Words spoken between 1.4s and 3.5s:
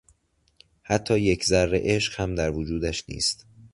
ذره عشق هم در وجودش نیست.